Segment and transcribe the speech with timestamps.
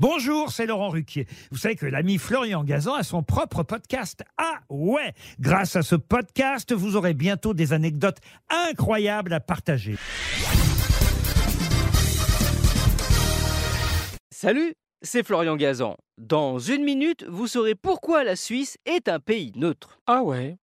[0.00, 1.26] Bonjour, c'est Laurent Ruquier.
[1.50, 4.22] Vous savez que l'ami Florian Gazan a son propre podcast.
[4.36, 9.96] Ah ouais Grâce à ce podcast, vous aurez bientôt des anecdotes incroyables à partager.
[14.30, 15.96] Salut, c'est Florian Gazan.
[16.16, 19.98] Dans une minute, vous saurez pourquoi la Suisse est un pays neutre.
[20.06, 20.58] Ah ouais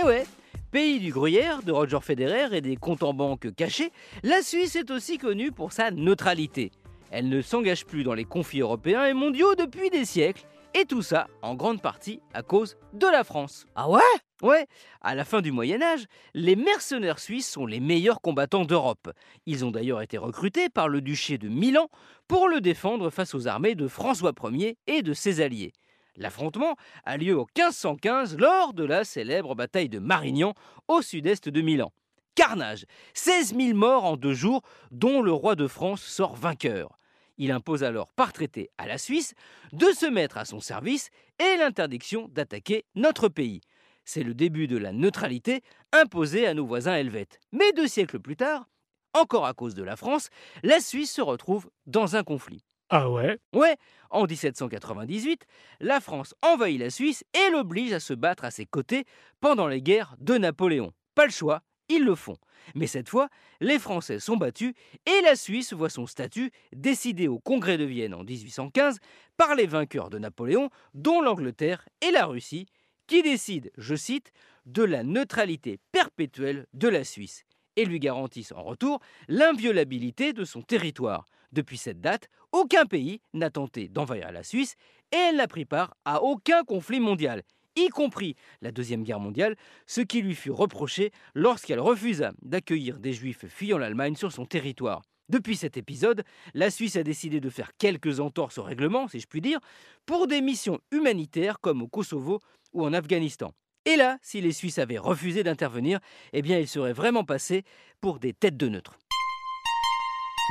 [0.00, 0.24] Eh ouais
[0.70, 3.90] Pays du gruyère, de Roger Federer et des comptes en banque cachés,
[4.22, 6.70] la Suisse est aussi connue pour sa neutralité.
[7.10, 11.02] Elle ne s'engage plus dans les conflits européens et mondiaux depuis des siècles, et tout
[11.02, 13.66] ça en grande partie à cause de la France.
[13.74, 14.00] Ah ouais?
[14.42, 14.66] Ouais,
[15.00, 19.10] à la fin du Moyen Âge, les mercenaires suisses sont les meilleurs combattants d'Europe.
[19.46, 21.88] Ils ont d'ailleurs été recrutés par le duché de Milan
[22.28, 25.72] pour le défendre face aux armées de François Ier et de ses alliés.
[26.18, 30.52] L'affrontement a lieu en 1515 lors de la célèbre bataille de Marignan
[30.88, 31.92] au sud-est de Milan.
[32.36, 36.98] Carnage 16 000 morts en deux jours, dont le roi de France sort vainqueur.
[37.38, 39.34] Il impose alors par traité à la Suisse
[39.72, 43.62] de se mettre à son service et l'interdiction d'attaquer notre pays.
[44.04, 47.40] C'est le début de la neutralité imposée à nos voisins helvètes.
[47.52, 48.68] Mais deux siècles plus tard,
[49.14, 50.28] encore à cause de la France,
[50.62, 52.64] la Suisse se retrouve dans un conflit.
[52.90, 53.38] Ah ouais?
[53.54, 53.76] Ouais,
[54.10, 55.46] en 1798,
[55.80, 59.06] la France envahit la Suisse et l'oblige à se battre à ses côtés
[59.40, 60.92] pendant les guerres de Napoléon.
[61.14, 62.36] Pas le choix, ils le font.
[62.74, 63.28] Mais cette fois,
[63.60, 64.74] les Français sont battus
[65.06, 68.98] et la Suisse voit son statut décidé au Congrès de Vienne en 1815
[69.36, 72.66] par les vainqueurs de Napoléon, dont l'Angleterre et la Russie,
[73.06, 74.32] qui décident, je cite,
[74.64, 77.44] de la neutralité perpétuelle de la Suisse
[77.76, 81.26] et lui garantissent en retour l'inviolabilité de son territoire.
[81.52, 84.74] Depuis cette date, aucun pays n'a tenté d'envahir la Suisse
[85.12, 87.42] et elle n'a pris part à aucun conflit mondial
[87.76, 93.12] y compris la Deuxième Guerre mondiale, ce qui lui fut reproché lorsqu'elle refusa d'accueillir des
[93.12, 95.02] juifs fuyant l'Allemagne sur son territoire.
[95.28, 96.22] Depuis cet épisode,
[96.54, 99.58] la Suisse a décidé de faire quelques entorses au règlement, si je puis dire,
[100.06, 102.40] pour des missions humanitaires comme au Kosovo
[102.72, 103.52] ou en Afghanistan.
[103.86, 106.00] Et là, si les Suisses avaient refusé d'intervenir,
[106.32, 107.64] eh bien ils seraient vraiment passés
[108.00, 108.98] pour des têtes de neutre.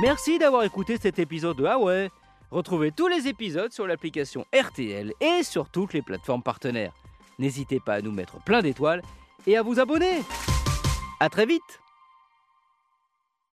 [0.02, 1.78] Merci d'avoir écouté cet épisode de Ah
[2.50, 6.92] Retrouvez tous les épisodes sur l'application RTL et sur toutes les plateformes partenaires.
[7.38, 9.02] N'hésitez pas à nous mettre plein d'étoiles
[9.46, 10.22] et à vous abonner.
[11.20, 11.80] A très vite